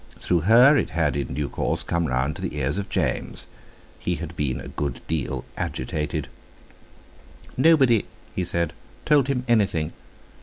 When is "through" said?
0.17-0.39